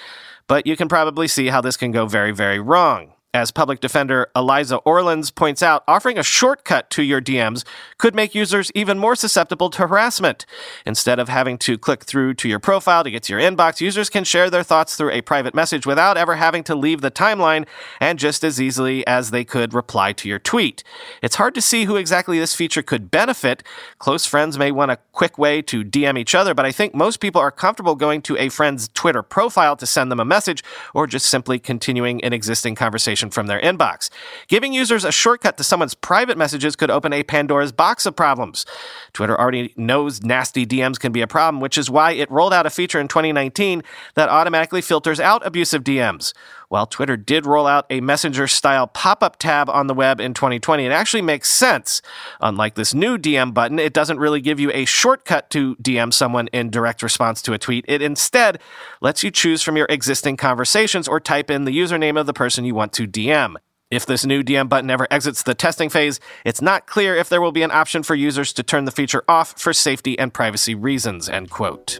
but 0.48 0.68
you 0.68 0.76
can 0.76 0.90
probably 0.90 1.30
see 1.30 1.48
how 1.48 1.62
this 1.62 1.78
can 1.78 1.92
go 1.92 2.06
very, 2.06 2.32
very 2.32 2.60
wrong. 2.60 3.15
As 3.36 3.52
public 3.52 3.82
defender 3.82 4.30
Eliza 4.34 4.78
Orlins 4.78 5.30
points 5.30 5.62
out, 5.62 5.84
offering 5.90 6.18
a 6.18 6.24
shortcut 6.24 6.90
to 6.92 7.04
your 7.04 7.20
DMs 7.20 7.66
could 7.98 8.16
make 8.16 8.34
users 8.34 8.72
even 8.74 8.98
more 8.98 9.14
susceptible 9.14 9.70
to 9.72 9.88
harassment. 9.88 10.46
Instead 10.86 11.20
of 11.20 11.28
having 11.28 11.58
to 11.58 11.78
click 11.78 12.06
through 12.06 12.36
to 12.36 12.48
your 12.48 12.60
profile 12.60 13.04
to 13.04 13.12
get 13.12 13.24
to 13.24 13.34
your 13.34 13.42
inbox, 13.42 13.82
users 13.82 14.10
can 14.10 14.24
share 14.24 14.50
their 14.50 14.64
thoughts 14.64 14.96
through 14.96 15.12
a 15.12 15.20
private 15.20 15.54
message 15.54 15.86
without 15.86 16.16
ever 16.16 16.36
having 16.36 16.64
to 16.64 16.76
leave 16.76 17.02
the 17.02 17.12
timeline 17.12 17.68
and 18.00 18.20
just 18.20 18.42
as 18.42 18.62
easily 18.62 19.06
as 19.06 19.32
they 19.32 19.44
could 19.44 19.74
reply 19.74 20.14
to 20.14 20.30
your 20.30 20.40
tweet. 20.40 20.82
It's 21.22 21.36
hard 21.36 21.56
to 21.56 21.62
see 21.62 21.84
who 21.84 21.98
exactly 21.98 22.40
this 22.40 22.56
feature 22.56 22.82
could 22.82 23.12
benefit. 23.12 23.64
Close 24.00 24.26
friends 24.26 24.58
may 24.58 24.72
want 24.72 24.92
a 24.92 25.00
quick 25.12 25.38
way 25.38 25.62
to 25.64 25.84
DM 25.84 26.18
each 26.18 26.36
other, 26.36 26.54
but 26.54 26.66
I 26.66 26.72
think 26.72 26.96
most 26.96 27.20
people 27.20 27.42
are 27.42 27.52
comfortable 27.52 27.96
going 27.96 28.22
to 28.22 28.38
a 28.38 28.48
friend's 28.48 28.88
Twitter 28.94 29.22
profile 29.22 29.76
to 29.76 29.86
send 29.86 30.10
them 30.10 30.22
a 30.22 30.26
message 30.26 30.64
or 30.94 31.06
just 31.06 31.26
simply 31.26 31.60
continuing 31.60 32.24
an 32.24 32.32
existing 32.32 32.76
conversation 32.76 33.25
notification 33.26 33.32
from 33.32 33.48
their 33.48 33.62
inbox. 33.62 34.10
Giving 34.48 34.74
users 34.74 35.04
a 35.04 35.12
shortcut 35.12 35.58
to 35.58 35.64
someone's 35.64 35.96
private 35.96 36.38
messages 36.38 36.76
could 36.76 36.90
open 36.90 37.14
a 37.14 37.24
Pandora's 37.24 37.72
box 37.72 38.06
of 38.06 38.16
problems. 38.16 38.66
Twitter 39.14 39.40
already 39.40 39.74
knows 39.76 40.22
nasty 40.24 40.66
DMs 40.66 41.00
can 41.00 41.12
be 41.12 41.22
a 41.22 41.28
problem, 41.28 41.62
which 41.62 41.78
is 41.78 41.90
why 41.90 42.12
it 42.12 42.30
rolled 42.32 42.54
out 42.54 42.66
a 42.66 42.70
feature 42.70 43.00
in 43.00 43.08
2019 43.08 43.84
that 44.16 44.30
automatically 44.30 44.82
filters 44.82 45.20
out 45.20 45.46
abusive 45.46 45.84
DMs. 45.84 46.34
While 46.70 46.86
Twitter 46.86 47.18
did 47.18 47.46
roll 47.46 47.68
out 47.68 47.86
a 47.90 48.02
messenger 48.02 48.48
style 48.48 48.88
pop 48.88 49.24
up 49.24 49.38
tab 49.38 49.70
on 49.70 49.88
the 49.88 49.94
web 49.94 50.20
in 50.20 50.34
2020, 50.34 50.86
it 50.86 50.92
actually 50.92 51.22
makes 51.22 51.50
sense. 51.50 52.02
Unlike 52.42 52.76
this 52.76 52.94
new 52.94 53.18
DM 53.18 53.54
button, 53.54 53.80
it 53.80 53.94
doesn't 53.94 54.20
really 54.20 54.42
give 54.42 54.60
you 54.60 54.72
a 54.74 54.86
shortcut 54.86 55.50
to 55.52 55.76
DM 55.78 56.14
someone 56.14 56.48
in 56.48 56.70
direct 56.70 57.04
response 57.04 57.42
to 57.44 57.54
a 57.54 57.58
tweet. 57.58 57.86
It 57.88 58.02
instead 58.02 58.60
lets 59.02 59.24
you 59.24 59.32
choose 59.32 59.62
from 59.62 59.78
your 59.78 59.88
existing 59.90 60.38
conversations 60.38 61.08
or 61.08 61.20
type 61.20 61.50
in 61.50 61.66
the 61.66 61.78
username 61.78 62.20
of 62.20 62.26
the 62.26 62.34
person 62.34 62.66
you 62.66 62.76
want 62.76 62.94
to 62.94 63.08
DM. 63.08 63.56
If 63.92 64.06
this 64.06 64.26
new 64.26 64.42
DM 64.42 64.68
button 64.68 64.90
ever 64.90 65.08
exits 65.12 65.44
the 65.44 65.54
testing 65.54 65.90
phase, 65.90 66.20
it's 66.44 66.62
not 66.62 66.88
clear 66.88 67.16
if 67.16 67.30
there 67.30 67.42
will 67.42 67.52
be 67.52 67.62
an 67.62 67.72
option 67.72 68.02
for 68.02 68.16
users 68.16 68.52
to 68.54 68.64
turn 68.64 68.86
the 68.86 68.92
feature 68.92 69.24
off 69.28 69.60
for 69.60 69.74
safety 69.74 70.18
and 70.18 70.34
privacy 70.34 70.74
reasons, 70.74 71.30
end 71.30 71.52
quote. 71.52 72.00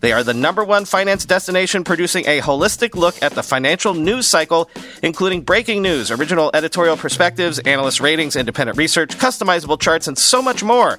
They 0.00 0.12
are 0.12 0.24
the 0.24 0.34
number 0.34 0.64
one 0.64 0.84
finance 0.86 1.26
destination 1.26 1.84
producing 1.84 2.26
a 2.26 2.40
holistic 2.40 2.94
look 2.94 3.22
at 3.22 3.32
the 3.32 3.42
financial 3.42 3.94
news 3.94 4.26
cycle, 4.26 4.70
including 5.02 5.42
breaking 5.42 5.82
news, 5.82 6.10
original 6.10 6.50
editorial 6.54 6.96
perspectives, 6.96 7.58
analyst 7.60 8.00
ratings, 8.00 8.34
independent 8.34 8.78
research, 8.78 9.10
customizable 9.18 9.78
charts, 9.78 10.08
and 10.08 10.16
so 10.16 10.40
much 10.40 10.62
more. 10.62 10.98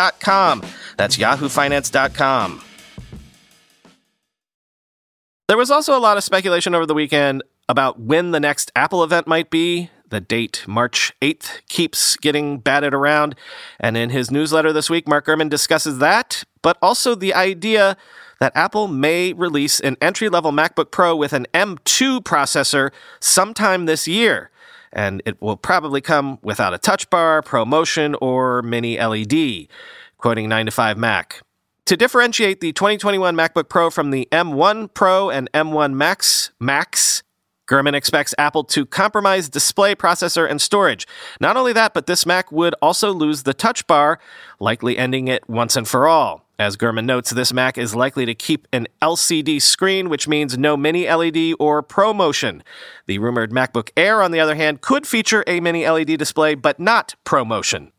That's 0.97 1.17
yahoofinance.com. 1.17 2.63
There 5.47 5.57
was 5.57 5.71
also 5.71 5.97
a 5.97 5.99
lot 5.99 6.17
of 6.17 6.23
speculation 6.23 6.73
over 6.73 6.85
the 6.85 6.93
weekend 6.93 7.43
about 7.67 7.99
when 7.99 8.31
the 8.31 8.39
next 8.39 8.71
Apple 8.75 9.03
event 9.03 9.27
might 9.27 9.49
be. 9.49 9.89
The 10.07 10.21
date, 10.21 10.65
March 10.67 11.13
8th, 11.21 11.65
keeps 11.69 12.17
getting 12.17 12.59
batted 12.59 12.93
around. 12.93 13.35
And 13.79 13.95
in 13.95 14.09
his 14.09 14.29
newsletter 14.29 14.73
this 14.73 14.89
week, 14.89 15.07
Mark 15.07 15.25
Gurman 15.25 15.49
discusses 15.49 15.99
that, 15.99 16.43
but 16.61 16.77
also 16.81 17.15
the 17.15 17.33
idea 17.33 17.95
that 18.41 18.51
Apple 18.55 18.87
may 18.87 19.31
release 19.31 19.79
an 19.79 19.95
entry 20.01 20.27
level 20.27 20.51
MacBook 20.51 20.91
Pro 20.91 21.15
with 21.15 21.31
an 21.31 21.47
M2 21.53 22.21
processor 22.21 22.91
sometime 23.19 23.85
this 23.85 24.07
year. 24.07 24.50
And 24.93 25.21
it 25.25 25.41
will 25.41 25.57
probably 25.57 26.01
come 26.01 26.39
without 26.41 26.73
a 26.73 26.77
touch 26.77 27.09
bar, 27.09 27.41
ProMotion, 27.41 28.15
or 28.21 28.61
mini 28.61 28.99
LED. 28.99 29.67
Quoting 30.17 30.49
9 30.49 30.65
to 30.67 30.71
5 30.71 30.97
Mac. 30.97 31.41
To 31.85 31.97
differentiate 31.97 32.61
the 32.61 32.71
2021 32.73 33.35
MacBook 33.35 33.67
Pro 33.67 33.89
from 33.89 34.11
the 34.11 34.27
M1 34.31 34.93
Pro 34.93 35.29
and 35.29 35.51
M1 35.51 35.93
Max 35.93 36.51
Max, 36.59 37.23
Gurman 37.67 37.93
expects 37.93 38.35
Apple 38.37 38.63
to 38.65 38.85
compromise 38.85 39.49
display, 39.49 39.95
processor, 39.95 40.49
and 40.49 40.61
storage. 40.61 41.07
Not 41.39 41.57
only 41.57 41.73
that, 41.73 41.93
but 41.93 42.05
this 42.05 42.25
Mac 42.25 42.51
would 42.51 42.75
also 42.81 43.13
lose 43.13 43.43
the 43.43 43.53
touch 43.53 43.87
bar, 43.87 44.19
likely 44.59 44.97
ending 44.97 45.27
it 45.27 45.49
once 45.49 45.75
and 45.75 45.87
for 45.87 46.07
all. 46.07 46.45
As 46.61 46.77
Gurman 46.77 47.05
notes, 47.05 47.31
this 47.31 47.51
Mac 47.51 47.75
is 47.75 47.95
likely 47.95 48.23
to 48.27 48.35
keep 48.35 48.67
an 48.71 48.87
LCD 49.01 49.59
screen, 49.59 50.09
which 50.09 50.27
means 50.27 50.59
no 50.59 50.77
mini 50.77 51.09
LED 51.09 51.55
or 51.59 51.81
ProMotion. 51.81 52.61
The 53.07 53.17
rumored 53.17 53.49
MacBook 53.49 53.89
Air, 53.97 54.21
on 54.21 54.29
the 54.29 54.39
other 54.39 54.53
hand, 54.53 54.81
could 54.81 55.07
feature 55.07 55.43
a 55.47 55.59
mini 55.59 55.89
LED 55.89 56.19
display, 56.19 56.53
but 56.53 56.79
not 56.79 57.15
ProMotion. 57.25 57.89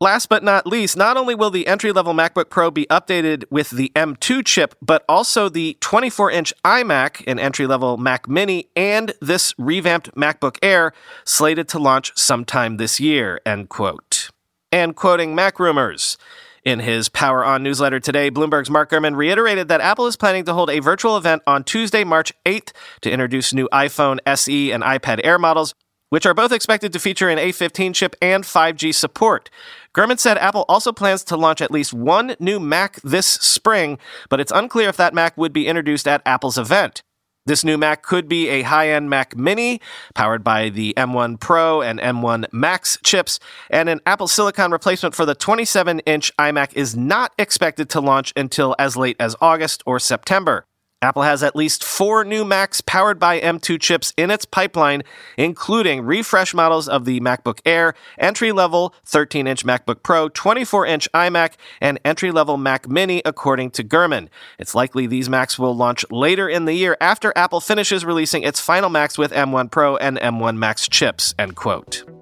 Last 0.00 0.28
but 0.28 0.44
not 0.44 0.68
least, 0.68 0.96
not 0.96 1.16
only 1.16 1.34
will 1.34 1.50
the 1.50 1.66
entry 1.66 1.90
level 1.90 2.14
MacBook 2.14 2.48
Pro 2.48 2.70
be 2.70 2.86
updated 2.86 3.42
with 3.50 3.70
the 3.70 3.90
M2 3.96 4.46
chip, 4.46 4.76
but 4.80 5.04
also 5.08 5.48
the 5.48 5.76
24 5.80 6.30
inch 6.30 6.54
iMac, 6.64 7.24
an 7.26 7.40
entry 7.40 7.66
level 7.66 7.96
Mac 7.96 8.28
Mini, 8.28 8.68
and 8.76 9.14
this 9.20 9.52
revamped 9.58 10.14
MacBook 10.14 10.58
Air 10.62 10.92
slated 11.24 11.66
to 11.70 11.80
launch 11.80 12.16
sometime 12.16 12.76
this 12.76 13.00
year. 13.00 13.40
End 13.44 13.68
quote. 13.68 14.30
And 14.70 14.94
quoting 14.94 15.34
Mac 15.34 15.58
Rumors. 15.58 16.16
In 16.64 16.78
his 16.78 17.08
Power 17.08 17.44
On 17.44 17.64
newsletter 17.64 17.98
today, 17.98 18.30
Bloomberg's 18.30 18.70
Mark 18.70 18.88
Gurman 18.90 19.16
reiterated 19.16 19.66
that 19.66 19.80
Apple 19.80 20.06
is 20.06 20.16
planning 20.16 20.44
to 20.44 20.54
hold 20.54 20.70
a 20.70 20.78
virtual 20.78 21.16
event 21.16 21.42
on 21.44 21.64
Tuesday, 21.64 22.04
March 22.04 22.32
8th 22.46 22.70
to 23.00 23.10
introduce 23.10 23.52
new 23.52 23.68
iPhone 23.72 24.20
SE 24.26 24.70
and 24.70 24.84
iPad 24.84 25.20
Air 25.24 25.40
models, 25.40 25.74
which 26.10 26.24
are 26.24 26.34
both 26.34 26.52
expected 26.52 26.92
to 26.92 27.00
feature 27.00 27.28
an 27.28 27.38
A15 27.38 27.92
chip 27.96 28.14
and 28.22 28.44
5G 28.44 28.94
support. 28.94 29.50
Gurman 29.92 30.20
said 30.20 30.38
Apple 30.38 30.64
also 30.68 30.92
plans 30.92 31.24
to 31.24 31.36
launch 31.36 31.60
at 31.60 31.72
least 31.72 31.92
one 31.92 32.36
new 32.38 32.60
Mac 32.60 33.00
this 33.00 33.26
spring, 33.26 33.98
but 34.28 34.38
it's 34.38 34.52
unclear 34.52 34.88
if 34.88 34.96
that 34.98 35.14
Mac 35.14 35.36
would 35.36 35.52
be 35.52 35.66
introduced 35.66 36.06
at 36.06 36.22
Apple's 36.24 36.58
event. 36.58 37.02
This 37.44 37.64
new 37.64 37.76
Mac 37.76 38.04
could 38.04 38.28
be 38.28 38.48
a 38.50 38.62
high 38.62 38.90
end 38.90 39.10
Mac 39.10 39.36
Mini, 39.36 39.80
powered 40.14 40.44
by 40.44 40.68
the 40.68 40.94
M1 40.96 41.40
Pro 41.40 41.82
and 41.82 41.98
M1 41.98 42.46
Max 42.52 42.98
chips, 43.02 43.40
and 43.68 43.88
an 43.88 44.00
Apple 44.06 44.28
Silicon 44.28 44.70
replacement 44.70 45.12
for 45.12 45.26
the 45.26 45.34
27 45.34 45.98
inch 46.00 46.30
iMac 46.36 46.72
is 46.74 46.96
not 46.96 47.32
expected 47.38 47.90
to 47.90 48.00
launch 48.00 48.32
until 48.36 48.76
as 48.78 48.96
late 48.96 49.16
as 49.18 49.34
August 49.40 49.82
or 49.86 49.98
September. 49.98 50.66
Apple 51.02 51.22
has 51.22 51.42
at 51.42 51.56
least 51.56 51.82
four 51.82 52.24
new 52.24 52.44
Macs 52.44 52.80
powered 52.80 53.18
by 53.18 53.40
M2 53.40 53.80
chips 53.80 54.14
in 54.16 54.30
its 54.30 54.44
pipeline, 54.44 55.02
including 55.36 56.02
refresh 56.02 56.54
models 56.54 56.88
of 56.88 57.04
the 57.04 57.20
MacBook 57.20 57.58
Air, 57.66 57.94
entry 58.18 58.52
level 58.52 58.94
13 59.04 59.48
inch 59.48 59.66
MacBook 59.66 60.02
Pro, 60.04 60.28
24 60.28 60.86
inch 60.86 61.08
iMac, 61.12 61.54
and 61.80 61.98
entry 62.04 62.30
level 62.30 62.56
Mac 62.56 62.88
Mini, 62.88 63.20
according 63.24 63.72
to 63.72 63.84
Gurman. 63.84 64.28
It's 64.58 64.74
likely 64.74 65.08
these 65.08 65.28
Macs 65.28 65.58
will 65.58 65.74
launch 65.74 66.04
later 66.10 66.48
in 66.48 66.64
the 66.64 66.74
year 66.74 66.96
after 67.00 67.32
Apple 67.34 67.60
finishes 67.60 68.04
releasing 68.04 68.44
its 68.44 68.60
final 68.60 68.88
Macs 68.88 69.18
with 69.18 69.32
M1 69.32 69.70
Pro 69.72 69.96
and 69.96 70.16
M1 70.18 70.56
Max 70.56 70.88
chips. 70.88 71.34
End 71.36 71.56
quote. 71.56 72.21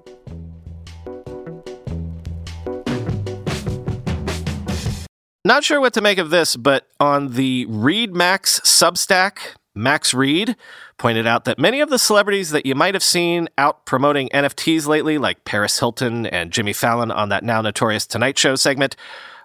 Not 5.43 5.63
sure 5.63 5.81
what 5.81 5.93
to 5.93 6.01
make 6.01 6.19
of 6.19 6.29
this, 6.29 6.55
but 6.55 6.87
on 6.99 7.33
the 7.33 7.65
Read 7.67 8.13
Max 8.13 8.59
Substack, 8.59 9.55
Max 9.73 10.13
Read 10.13 10.55
pointed 10.99 11.25
out 11.25 11.45
that 11.45 11.57
many 11.57 11.81
of 11.81 11.89
the 11.89 11.97
celebrities 11.97 12.51
that 12.51 12.67
you 12.67 12.75
might 12.75 12.93
have 12.93 13.01
seen 13.01 13.49
out 13.57 13.83
promoting 13.87 14.29
NFTs 14.29 14.85
lately, 14.85 15.17
like 15.17 15.43
Paris 15.43 15.79
Hilton 15.79 16.27
and 16.27 16.51
Jimmy 16.51 16.73
Fallon 16.73 17.09
on 17.09 17.29
that 17.29 17.43
now 17.43 17.59
notorious 17.59 18.05
Tonight 18.05 18.37
Show 18.37 18.55
segment, 18.55 18.95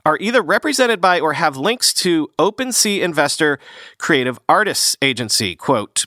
are 0.04 0.18
either 0.20 0.42
represented 0.42 1.00
by 1.00 1.18
or 1.18 1.32
have 1.32 1.56
links 1.56 1.94
to 1.94 2.28
OpenSea 2.38 3.00
investor 3.00 3.58
Creative 3.96 4.38
Artists 4.50 4.98
Agency. 5.00 5.56
Quote, 5.56 6.04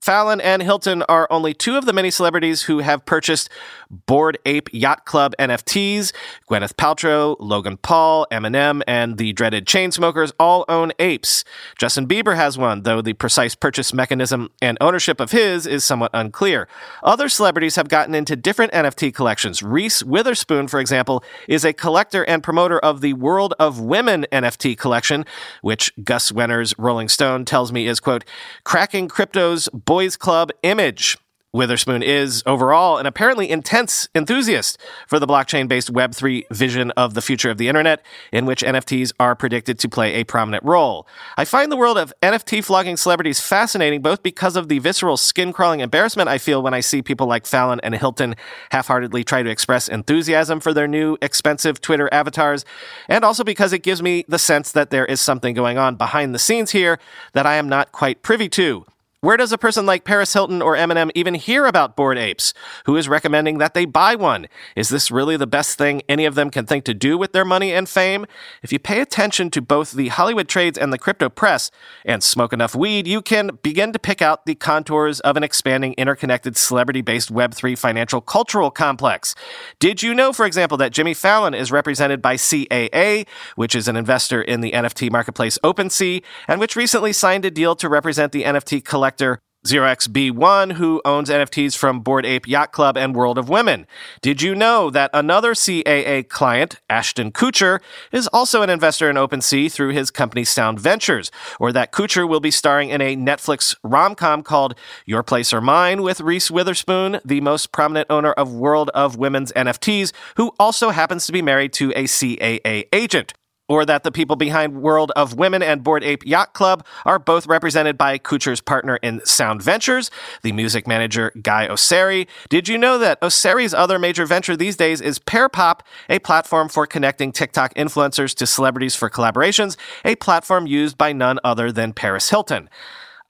Fallon 0.00 0.40
and 0.40 0.62
Hilton 0.62 1.02
are 1.04 1.28
only 1.30 1.52
two 1.52 1.76
of 1.76 1.84
the 1.84 1.92
many 1.92 2.10
celebrities 2.10 2.62
who 2.62 2.78
have 2.78 3.04
purchased 3.04 3.50
Bored 3.90 4.38
Ape 4.46 4.70
Yacht 4.72 5.04
Club 5.04 5.34
NFTs. 5.38 6.12
Gwyneth 6.48 6.74
Paltrow, 6.74 7.36
Logan 7.38 7.76
Paul, 7.76 8.26
Eminem, 8.32 8.80
and 8.86 9.18
the 9.18 9.34
dreaded 9.34 9.66
Chainsmokers 9.66 10.32
all 10.40 10.64
own 10.68 10.92
apes. 10.98 11.44
Justin 11.76 12.08
Bieber 12.08 12.34
has 12.34 12.56
one, 12.56 12.84
though 12.84 13.02
the 13.02 13.12
precise 13.12 13.54
purchase 13.54 13.92
mechanism 13.92 14.50
and 14.62 14.78
ownership 14.80 15.20
of 15.20 15.32
his 15.32 15.66
is 15.66 15.84
somewhat 15.84 16.10
unclear. 16.14 16.66
Other 17.02 17.28
celebrities 17.28 17.76
have 17.76 17.88
gotten 17.88 18.14
into 18.14 18.36
different 18.36 18.72
NFT 18.72 19.14
collections. 19.14 19.62
Reese 19.62 20.02
Witherspoon, 20.02 20.68
for 20.68 20.80
example, 20.80 21.22
is 21.46 21.62
a 21.62 21.74
collector 21.74 22.24
and 22.24 22.42
promoter 22.42 22.78
of 22.78 23.02
the 23.02 23.12
World 23.12 23.52
of 23.58 23.80
Women 23.80 24.24
NFT 24.32 24.78
collection, 24.78 25.26
which 25.60 25.92
Gus 26.02 26.32
Wenner's 26.32 26.72
Rolling 26.78 27.08
Stone 27.08 27.44
tells 27.44 27.70
me 27.70 27.86
is, 27.86 28.00
quote, 28.00 28.24
cracking 28.64 29.06
crypto's 29.06 29.68
boys 29.90 30.16
club 30.16 30.52
image. 30.62 31.18
Witherspoon 31.52 32.00
is 32.00 32.44
overall 32.46 32.98
an 32.98 33.06
apparently 33.06 33.50
intense 33.50 34.08
enthusiast 34.14 34.78
for 35.08 35.18
the 35.18 35.26
blockchain 35.26 35.66
based 35.66 35.92
Web3 35.92 36.44
vision 36.52 36.92
of 36.92 37.14
the 37.14 37.20
future 37.20 37.50
of 37.50 37.58
the 37.58 37.66
internet, 37.66 38.00
in 38.30 38.46
which 38.46 38.62
NFTs 38.62 39.12
are 39.18 39.34
predicted 39.34 39.80
to 39.80 39.88
play 39.88 40.14
a 40.14 40.22
prominent 40.22 40.62
role. 40.62 41.08
I 41.36 41.44
find 41.44 41.72
the 41.72 41.76
world 41.76 41.98
of 41.98 42.14
NFT 42.22 42.62
flogging 42.62 42.96
celebrities 42.96 43.40
fascinating 43.40 44.00
both 44.00 44.22
because 44.22 44.54
of 44.54 44.68
the 44.68 44.78
visceral 44.78 45.16
skin 45.16 45.52
crawling 45.52 45.80
embarrassment 45.80 46.28
I 46.28 46.38
feel 46.38 46.62
when 46.62 46.72
I 46.72 46.78
see 46.78 47.02
people 47.02 47.26
like 47.26 47.44
Fallon 47.44 47.80
and 47.82 47.92
Hilton 47.96 48.36
half 48.70 48.86
heartedly 48.86 49.24
try 49.24 49.42
to 49.42 49.50
express 49.50 49.88
enthusiasm 49.88 50.60
for 50.60 50.72
their 50.72 50.86
new 50.86 51.18
expensive 51.20 51.80
Twitter 51.80 52.08
avatars, 52.12 52.64
and 53.08 53.24
also 53.24 53.42
because 53.42 53.72
it 53.72 53.82
gives 53.82 54.04
me 54.04 54.24
the 54.28 54.38
sense 54.38 54.70
that 54.70 54.90
there 54.90 55.06
is 55.06 55.20
something 55.20 55.52
going 55.52 55.78
on 55.78 55.96
behind 55.96 56.32
the 56.32 56.38
scenes 56.38 56.70
here 56.70 57.00
that 57.32 57.44
I 57.44 57.56
am 57.56 57.68
not 57.68 57.90
quite 57.90 58.22
privy 58.22 58.48
to. 58.50 58.86
Where 59.22 59.36
does 59.36 59.52
a 59.52 59.58
person 59.58 59.84
like 59.84 60.04
Paris 60.04 60.32
Hilton 60.32 60.62
or 60.62 60.74
Eminem 60.74 61.10
even 61.14 61.34
hear 61.34 61.66
about 61.66 61.94
bored 61.94 62.16
apes? 62.16 62.54
Who 62.86 62.96
is 62.96 63.06
recommending 63.06 63.58
that 63.58 63.74
they 63.74 63.84
buy 63.84 64.14
one? 64.14 64.46
Is 64.74 64.88
this 64.88 65.10
really 65.10 65.36
the 65.36 65.46
best 65.46 65.76
thing 65.76 66.00
any 66.08 66.24
of 66.24 66.36
them 66.36 66.48
can 66.48 66.64
think 66.64 66.84
to 66.86 66.94
do 66.94 67.18
with 67.18 67.32
their 67.32 67.44
money 67.44 67.70
and 67.70 67.86
fame? 67.86 68.24
If 68.62 68.72
you 68.72 68.78
pay 68.78 68.98
attention 68.98 69.50
to 69.50 69.60
both 69.60 69.92
the 69.92 70.08
Hollywood 70.08 70.48
trades 70.48 70.78
and 70.78 70.90
the 70.90 70.96
crypto 70.96 71.28
press 71.28 71.70
and 72.02 72.22
smoke 72.22 72.54
enough 72.54 72.74
weed, 72.74 73.06
you 73.06 73.20
can 73.20 73.58
begin 73.62 73.92
to 73.92 73.98
pick 73.98 74.22
out 74.22 74.46
the 74.46 74.54
contours 74.54 75.20
of 75.20 75.36
an 75.36 75.44
expanding 75.44 75.92
interconnected 75.98 76.56
celebrity 76.56 77.02
based 77.02 77.30
Web3 77.30 77.76
financial 77.76 78.22
cultural 78.22 78.70
complex. 78.70 79.34
Did 79.78 80.02
you 80.02 80.14
know, 80.14 80.32
for 80.32 80.46
example, 80.46 80.78
that 80.78 80.92
Jimmy 80.92 81.12
Fallon 81.12 81.52
is 81.52 81.70
represented 81.70 82.22
by 82.22 82.36
CAA, 82.36 83.26
which 83.54 83.74
is 83.74 83.86
an 83.86 83.96
investor 83.96 84.40
in 84.40 84.62
the 84.62 84.72
NFT 84.72 85.10
marketplace 85.10 85.58
OpenSea, 85.62 86.22
and 86.48 86.58
which 86.58 86.74
recently 86.74 87.12
signed 87.12 87.44
a 87.44 87.50
deal 87.50 87.76
to 87.76 87.86
represent 87.86 88.32
the 88.32 88.44
NFT 88.44 88.82
collector 88.82 89.09
collector 89.10 89.40
0xB1, 89.66 90.72
who 90.74 91.02
owns 91.04 91.28
NFTs 91.28 91.76
from 91.76 92.00
Bored 92.00 92.24
Ape 92.24 92.48
Yacht 92.48 92.72
Club 92.72 92.96
and 92.96 93.14
World 93.14 93.36
of 93.36 93.50
Women. 93.50 93.86
Did 94.22 94.40
you 94.40 94.54
know 94.54 94.88
that 94.88 95.10
another 95.12 95.52
CAA 95.52 96.26
client, 96.28 96.80
Ashton 96.88 97.30
Kutcher, 97.30 97.80
is 98.10 98.26
also 98.28 98.62
an 98.62 98.70
investor 98.70 99.10
in 99.10 99.16
OpenSea 99.16 99.70
through 99.70 99.90
his 99.90 100.10
company 100.10 100.44
Sound 100.44 100.80
Ventures? 100.80 101.30
Or 101.58 101.72
that 101.72 101.92
Kutcher 101.92 102.26
will 102.26 102.40
be 102.40 102.50
starring 102.50 102.88
in 102.88 103.02
a 103.02 103.16
Netflix 103.16 103.76
rom 103.84 104.14
com 104.14 104.42
called 104.42 104.74
Your 105.04 105.22
Place 105.22 105.52
or 105.52 105.60
Mine 105.60 106.00
with 106.00 106.22
Reese 106.22 106.50
Witherspoon, 106.50 107.20
the 107.22 107.42
most 107.42 107.70
prominent 107.70 108.06
owner 108.08 108.32
of 108.32 108.54
World 108.54 108.90
of 108.94 109.16
Women's 109.16 109.52
NFTs, 109.52 110.12
who 110.36 110.52
also 110.58 110.88
happens 110.88 111.26
to 111.26 111.32
be 111.32 111.42
married 111.42 111.74
to 111.74 111.90
a 111.90 112.04
CAA 112.04 112.84
agent? 112.94 113.34
Or 113.70 113.86
that 113.86 114.02
the 114.02 114.10
people 114.10 114.34
behind 114.34 114.82
World 114.82 115.12
of 115.14 115.34
Women 115.34 115.62
and 115.62 115.84
Bored 115.84 116.02
Ape 116.02 116.26
Yacht 116.26 116.54
Club 116.54 116.84
are 117.06 117.20
both 117.20 117.46
represented 117.46 117.96
by 117.96 118.18
Kutcher's 118.18 118.60
partner 118.60 118.96
in 118.96 119.24
Sound 119.24 119.62
Ventures, 119.62 120.10
the 120.42 120.50
music 120.50 120.88
manager 120.88 121.30
Guy 121.40 121.68
Oseary. 121.68 122.26
Did 122.48 122.68
you 122.68 122.76
know 122.76 122.98
that 122.98 123.20
Oseary's 123.20 123.72
other 123.72 124.00
major 124.00 124.26
venture 124.26 124.56
these 124.56 124.76
days 124.76 125.00
is 125.00 125.20
Pearpop, 125.20 125.82
a 126.08 126.18
platform 126.18 126.68
for 126.68 126.84
connecting 126.84 127.30
TikTok 127.30 127.72
influencers 127.74 128.34
to 128.34 128.46
celebrities 128.46 128.96
for 128.96 129.08
collaborations, 129.08 129.76
a 130.04 130.16
platform 130.16 130.66
used 130.66 130.98
by 130.98 131.12
none 131.12 131.38
other 131.44 131.70
than 131.70 131.92
Paris 131.92 132.30
Hilton? 132.30 132.68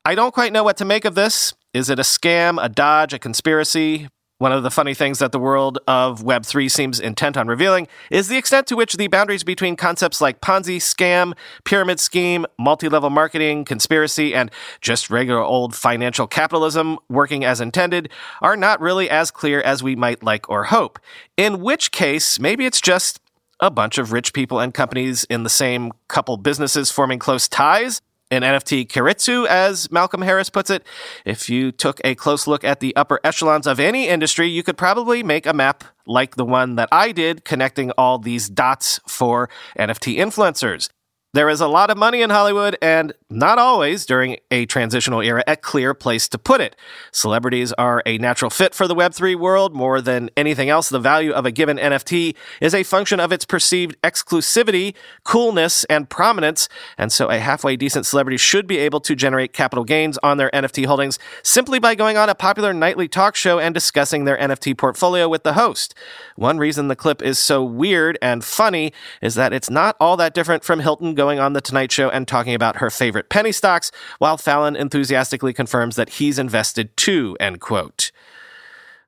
I 0.06 0.14
don't 0.14 0.32
quite 0.32 0.54
know 0.54 0.64
what 0.64 0.78
to 0.78 0.87
make 0.87 1.04
of 1.04 1.14
this. 1.14 1.52
Is 1.75 1.90
it 1.90 1.99
a 1.99 2.02
scam, 2.02 2.59
a 2.62 2.70
dodge, 2.70 3.12
a 3.12 3.18
conspiracy? 3.18 4.09
One 4.40 4.52
of 4.52 4.62
the 4.62 4.70
funny 4.70 4.94
things 4.94 5.18
that 5.18 5.32
the 5.32 5.38
world 5.38 5.78
of 5.87 6.23
Web3 6.23 6.70
seems 6.70 6.99
intent 6.99 7.37
on 7.37 7.47
revealing 7.47 7.87
is 8.11 8.28
the 8.28 8.38
extent 8.38 8.66
to 8.68 8.75
which 8.75 8.94
the 8.94 9.06
boundaries 9.06 9.44
between 9.44 9.76
concepts 9.76 10.23
like 10.23 10.40
Ponzi, 10.40 10.78
scam, 10.78 11.35
pyramid 11.64 12.00
scheme, 12.00 12.47
multi 12.59 12.88
level 12.88 13.11
marketing, 13.11 13.66
conspiracy, 13.66 14.35
and 14.35 14.50
just 14.80 15.11
regular 15.11 15.42
old 15.42 15.74
financial 15.74 16.26
capitalism 16.26 16.96
working 17.11 17.44
as 17.44 17.61
intended 17.61 18.09
are 18.40 18.57
not 18.57 18.81
really 18.81 19.11
as 19.11 19.31
clear 19.31 19.61
as 19.61 19.83
we 19.83 19.94
might 19.94 20.22
like 20.22 20.48
or 20.48 20.64
hope. 20.64 20.98
In 21.37 21.61
which 21.61 21.90
case, 21.90 22.40
maybe 22.40 22.64
it's 22.64 22.81
just 22.81 23.20
a 23.61 23.70
bunch 23.70 23.98
of 23.98 24.11
rich 24.11 24.33
people 24.33 24.59
and 24.59 24.72
companies 24.72 25.24
in 25.24 25.42
the 25.42 25.50
same 25.50 25.92
couple 26.09 26.38
businesses 26.38 26.90
forming 26.90 27.18
close 27.18 27.46
ties 27.46 28.00
an 28.31 28.43
NFT 28.43 28.87
keiretsu, 28.87 29.47
as 29.47 29.90
Malcolm 29.90 30.23
Harris 30.23 30.51
puts 30.51 30.71
it. 30.71 30.85
If 31.25 31.51
you 31.51 31.73
took 31.73 32.01
a 32.05 32.14
close 32.14 32.47
look 32.47 32.64
at 32.64 32.81
the 32.81 32.95
upper 32.95 33.21
echelons 33.25 33.66
of 33.66 33.81
any 33.81 34.09
industry, 34.09 34.49
you 34.49 34.62
could 34.62 34.79
probably 34.79 35.23
make 35.23 35.47
a 35.47 35.53
map 35.53 35.85
like 36.07 36.37
the 36.37 36.45
one 36.45 36.77
that 36.77 36.88
I 36.93 37.12
did, 37.12 37.45
connecting 37.45 37.90
all 37.93 38.19
these 38.19 38.49
dots 38.49 39.01
for 39.07 39.49
NFT 39.79 40.16
influencers. 40.16 40.88
There 41.33 41.49
is 41.49 41.61
a 41.61 41.69
lot 41.69 41.90
of 41.90 41.97
money 41.97 42.23
in 42.23 42.31
Hollywood, 42.31 42.77
and 42.83 43.12
not 43.31 43.57
always 43.57 44.05
during 44.05 44.38
a 44.51 44.66
transitional 44.66 45.21
era, 45.21 45.45
a 45.47 45.55
clear 45.55 45.95
place 45.95 46.29
to 46.31 46.38
put 46.38 46.61
it. 46.61 46.75
Celebrities 47.12 47.73
are 47.75 48.03
a 48.05 48.19
natural 48.19 48.51
fit 48.51 48.75
for 48.75 48.88
the 48.88 48.97
Web3 48.97 49.37
world. 49.37 49.73
More 49.73 50.01
than 50.01 50.31
anything 50.37 50.69
else, 50.69 50.88
the 50.88 50.99
value 50.99 51.31
of 51.31 51.47
a 51.47 51.53
given 51.53 51.77
NFT 51.77 52.35
is 52.61 52.75
a 52.75 52.83
function 52.83 53.21
of 53.21 53.31
its 53.31 53.45
perceived 53.45 53.97
exclusivity, 54.03 54.97
coolness, 55.23 55.85
and 55.85 56.11
prominence. 56.11 56.69
And 56.99 57.12
so 57.12 57.31
a 57.31 57.38
halfway 57.38 57.77
decent 57.77 58.07
celebrity 58.07 58.37
should 58.37 58.66
be 58.66 58.79
able 58.79 58.99
to 58.99 59.14
generate 59.14 59.53
capital 59.53 59.85
gains 59.85 60.19
on 60.25 60.37
their 60.37 60.51
NFT 60.51 60.87
holdings 60.87 61.21
simply 61.45 61.79
by 61.79 61.95
going 61.95 62.16
on 62.16 62.29
a 62.29 62.35
popular 62.35 62.73
nightly 62.73 63.07
talk 63.07 63.37
show 63.37 63.61
and 63.61 63.73
discussing 63.73 64.25
their 64.25 64.37
NFT 64.37 64.77
portfolio 64.77 65.29
with 65.29 65.45
the 65.45 65.53
host. 65.53 65.95
One 66.35 66.59
reason 66.59 66.88
the 66.88 66.97
clip 66.97 67.23
is 67.23 67.38
so 67.38 67.62
weird 67.62 68.19
and 68.21 68.45
funny 68.45 68.93
is 69.23 69.37
that 69.37 69.53
it's 69.53 69.71
not 69.71 69.95
all 70.01 70.16
that 70.16 70.35
different 70.35 70.64
from 70.64 70.81
Hilton 70.81 71.14
going 71.20 71.38
on 71.38 71.52
The 71.52 71.61
Tonight 71.61 71.92
Show 71.92 72.09
and 72.09 72.26
talking 72.26 72.54
about 72.54 72.76
her 72.76 72.88
favorite 72.88 73.28
penny 73.28 73.52
stocks, 73.52 73.92
while 74.20 74.38
Fallon 74.38 74.74
enthusiastically 74.74 75.52
confirms 75.52 75.96
that 75.96 76.09
he's 76.09 76.38
invested 76.38 76.96
too, 76.96 77.37
end 77.38 77.61
quote. 77.61 78.11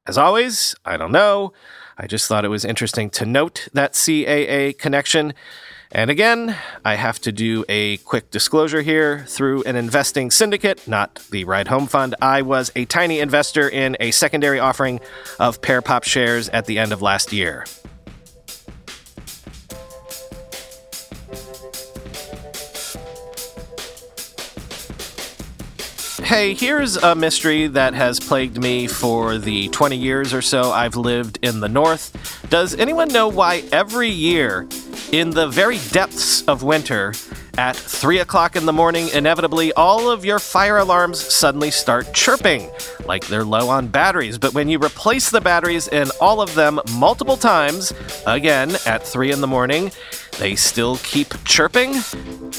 As 0.06 0.18
always, 0.18 0.74
I 0.84 0.98
don't 0.98 1.10
know. 1.10 1.54
I 1.96 2.06
just 2.06 2.28
thought 2.28 2.44
it 2.44 2.48
was 2.48 2.66
interesting 2.66 3.08
to 3.12 3.24
note 3.24 3.66
that 3.72 3.94
CAA 3.94 4.76
connection. 4.76 5.32
And 5.90 6.10
again, 6.10 6.54
I 6.84 6.96
have 6.96 7.18
to 7.22 7.32
do 7.32 7.64
a 7.66 7.96
quick 7.96 8.30
disclosure 8.30 8.82
here. 8.82 9.24
Through 9.26 9.62
an 9.62 9.76
investing 9.76 10.30
syndicate, 10.30 10.86
not 10.86 11.26
the 11.30 11.44
Ride 11.44 11.68
Home 11.68 11.86
Fund, 11.86 12.14
I 12.20 12.42
was 12.42 12.70
a 12.76 12.84
tiny 12.84 13.20
investor 13.20 13.70
in 13.70 13.96
a 14.00 14.10
secondary 14.10 14.60
offering 14.60 15.00
of 15.40 15.62
Pair 15.62 15.80
Pearpop 15.80 16.04
shares 16.04 16.50
at 16.50 16.66
the 16.66 16.78
end 16.78 16.92
of 16.92 17.00
last 17.00 17.32
year. 17.32 17.64
Hey, 26.32 26.54
here's 26.54 26.96
a 26.96 27.14
mystery 27.14 27.66
that 27.66 27.92
has 27.92 28.18
plagued 28.18 28.56
me 28.56 28.86
for 28.86 29.36
the 29.36 29.68
20 29.68 29.98
years 29.98 30.32
or 30.32 30.40
so 30.40 30.72
I've 30.72 30.96
lived 30.96 31.38
in 31.42 31.60
the 31.60 31.68
North. 31.68 32.48
Does 32.48 32.74
anyone 32.74 33.08
know 33.08 33.28
why 33.28 33.64
every 33.70 34.08
year, 34.08 34.66
in 35.12 35.28
the 35.28 35.46
very 35.48 35.76
depths 35.90 36.40
of 36.48 36.62
winter, 36.62 37.12
at 37.58 37.76
3 37.76 38.20
o'clock 38.20 38.56
in 38.56 38.64
the 38.64 38.72
morning, 38.72 39.08
inevitably 39.10 39.74
all 39.74 40.08
of 40.08 40.24
your 40.24 40.38
fire 40.38 40.78
alarms 40.78 41.20
suddenly 41.20 41.70
start 41.70 42.14
chirping, 42.14 42.70
like 43.04 43.26
they're 43.26 43.44
low 43.44 43.68
on 43.68 43.88
batteries. 43.88 44.38
But 44.38 44.54
when 44.54 44.70
you 44.70 44.78
replace 44.78 45.28
the 45.28 45.42
batteries 45.42 45.86
in 45.88 46.08
all 46.18 46.40
of 46.40 46.54
them 46.54 46.80
multiple 46.94 47.36
times, 47.36 47.92
again 48.26 48.74
at 48.86 49.06
3 49.06 49.32
in 49.32 49.42
the 49.42 49.46
morning, 49.46 49.92
they 50.38 50.56
still 50.56 50.96
keep 51.02 51.34
chirping, 51.44 51.96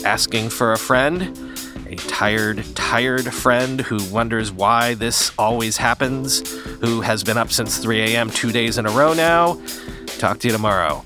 asking 0.05 0.49
for 0.49 0.73
a 0.73 0.77
friend 0.77 1.52
a 1.93 1.95
tired, 2.07 2.63
tired 2.75 3.31
friend 3.33 3.81
who 3.81 4.03
wonders 4.11 4.51
why 4.51 4.95
this 4.95 5.31
always 5.37 5.77
happens, 5.77 6.47
who 6.81 7.01
has 7.01 7.23
been 7.23 7.37
up 7.37 7.51
since 7.51 7.77
3 7.77 8.01
a.m. 8.01 8.29
two 8.29 8.51
days 8.51 8.77
in 8.77 8.85
a 8.85 8.91
row 8.91 9.13
now. 9.13 9.61
Talk 10.17 10.39
to 10.39 10.47
you 10.47 10.53
tomorrow. 10.53 11.03